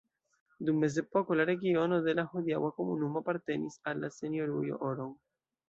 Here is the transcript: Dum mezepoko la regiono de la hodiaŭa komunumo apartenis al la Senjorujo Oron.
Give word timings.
Dum 0.69 0.79
mezepoko 0.83 1.37
la 1.39 1.45
regiono 1.49 1.99
de 2.09 2.17
la 2.21 2.25
hodiaŭa 2.33 2.73
komunumo 2.79 3.23
apartenis 3.27 3.79
al 3.93 4.05
la 4.07 4.13
Senjorujo 4.19 4.83
Oron. 4.93 5.17